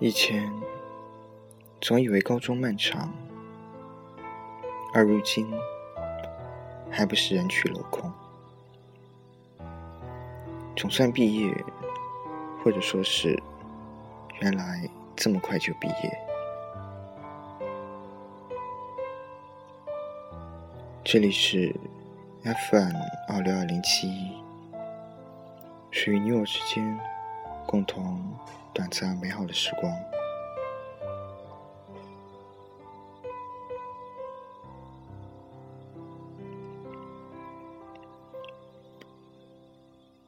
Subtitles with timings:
[0.00, 0.48] 以前
[1.80, 3.12] 总以为高中漫长，
[4.94, 5.52] 而如今
[6.88, 8.08] 还不是人去楼空。
[10.76, 11.52] 总算毕业，
[12.62, 13.42] 或者说是
[14.40, 16.18] 原来这么快就毕业。
[21.02, 21.74] 这里是
[22.44, 22.94] FM
[23.26, 24.30] 二六二零七一，
[25.90, 26.96] 属于你我之间
[27.68, 28.18] 共同。
[28.72, 29.92] 短暂美好的时光。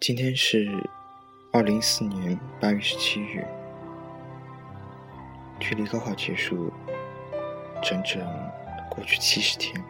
[0.00, 0.68] 今天是
[1.52, 3.46] 二零一四年八月十七日，
[5.60, 6.70] 距离高考结束
[7.80, 8.20] 整整
[8.90, 9.80] 过去七十天。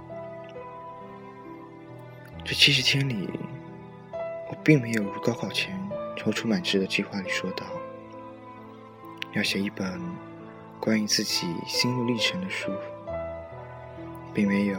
[2.45, 3.31] 这七十天里，
[4.51, 5.75] 我并没有如高考前
[6.23, 7.67] 踌躇满志的计划里说道。
[9.33, 10.01] 要写一本
[10.79, 12.71] 关于自己心路历程的书，
[14.33, 14.79] 并没有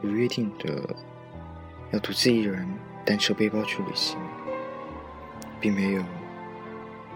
[0.00, 0.82] 如约定的
[1.92, 2.66] 要独自一人
[3.04, 4.18] 单车背包去旅行，
[5.60, 6.02] 并没有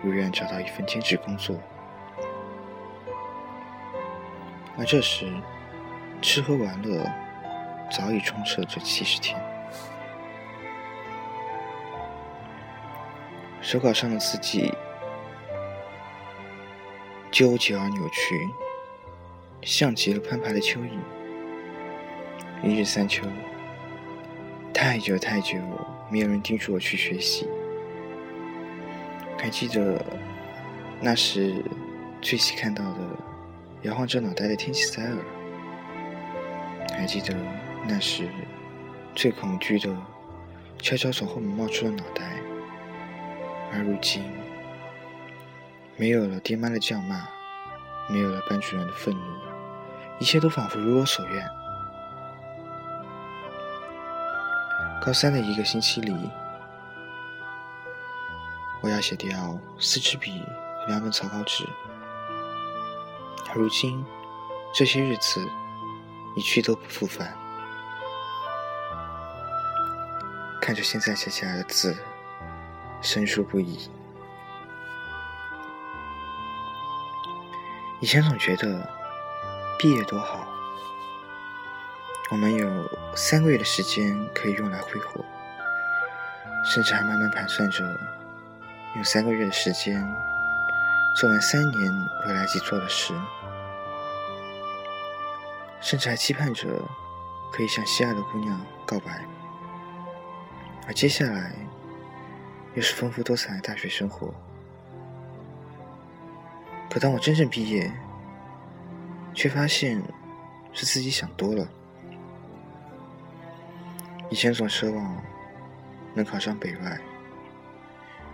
[0.02, 1.58] 如愿找到一份兼职工作。
[4.76, 5.26] 而这时，
[6.20, 7.10] 吃喝玩乐
[7.90, 9.40] 早已充斥了这七十天，
[13.64, 14.70] 手稿上的字迹。
[17.32, 18.48] 纠结而扭曲，
[19.62, 20.90] 像极了攀爬的蚯蚓。
[22.62, 23.26] 一日三秋，
[24.72, 25.56] 太久太久，
[26.10, 27.48] 没有人叮嘱我去学习。
[29.38, 30.04] 还记得
[31.00, 31.64] 那时
[32.20, 33.00] 最喜看到的
[33.82, 35.16] 摇晃着脑袋的天气塞尔，
[36.92, 37.34] 还记得
[37.88, 38.28] 那时
[39.14, 39.88] 最恐惧的
[40.80, 42.30] 悄悄从后门冒出的脑袋，
[43.74, 44.22] 而如今。
[45.96, 47.26] 没有了爹妈的叫骂，
[48.08, 49.22] 没有了班主任的愤怒，
[50.18, 51.48] 一切都仿佛如我所愿。
[55.04, 56.30] 高三的一个星期里，
[58.80, 60.42] 我要写掉四支笔
[60.80, 61.64] 和两本草稿纸，
[63.50, 64.04] 而如今
[64.72, 65.46] 这些日子
[66.36, 67.36] 一去都不复返。
[70.60, 71.94] 看着现在写下来的字，
[73.04, 73.88] 生疏不已。
[78.00, 78.90] 以前总觉得
[79.78, 80.46] 毕业多好，
[82.30, 82.68] 我们有
[83.14, 85.24] 三个月的时间可以用来挥霍，
[86.64, 87.84] 甚至还慢慢盘算着
[88.94, 90.02] 用三个月的时间
[91.16, 91.92] 做完三年
[92.26, 93.14] 未来即做的事，
[95.80, 96.68] 甚至还期盼着
[97.52, 99.24] 可以向心爱的姑娘告白，
[100.86, 101.54] 而接下来
[102.74, 104.34] 又是丰富多彩的大学生活。
[106.90, 107.90] 可当我真正毕业，
[109.32, 110.00] 却发现
[110.72, 111.68] 是自己想多了。
[114.30, 115.22] 以前总奢望
[116.14, 117.00] 能考上北外，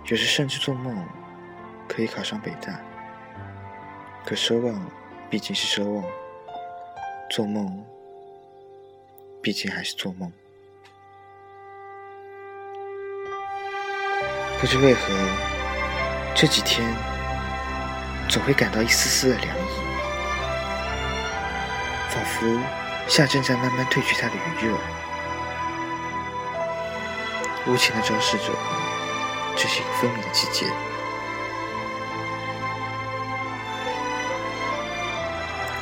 [0.04, 1.04] 有时甚至做梦
[1.88, 2.80] 可以考上北大。
[4.24, 4.90] 可奢望
[5.30, 6.04] 毕竟是奢望，
[7.30, 7.84] 做梦
[9.42, 10.30] 毕竟还是做梦。
[14.60, 15.00] 不知为何，
[16.34, 16.86] 这几天。
[18.28, 19.70] 总会感到一丝丝的凉意，
[22.10, 22.46] 仿佛
[23.08, 24.76] 夏正在慢慢褪去它的余热，
[27.66, 28.44] 无情的昭示着
[29.56, 30.66] 这是一个分离的季节。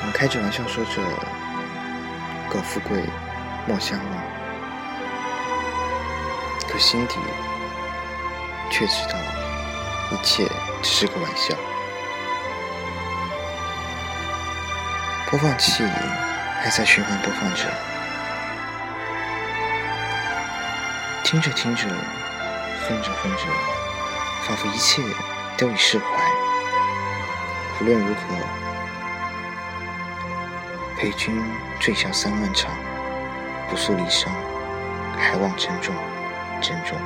[0.00, 1.03] 我们开着玩笑说着
[2.49, 3.05] “苟富贵，
[3.66, 4.22] 莫相忘”，
[6.66, 7.19] 可心底
[8.71, 9.19] 却知道
[10.11, 10.47] 一切
[10.83, 11.55] 只是个玩笑。
[15.31, 15.84] 播放器
[16.60, 17.65] 还在循环播放着，
[21.22, 23.45] 听着听着，哼着哼着，
[24.47, 25.03] 仿佛一切
[25.59, 26.04] 都已释怀。
[27.81, 28.37] 无论如何，
[30.97, 31.39] 陪君
[31.78, 32.72] 醉笑三万场，
[33.69, 34.28] 不诉离殇，
[35.19, 35.95] 还望珍重，
[36.63, 36.98] 珍重。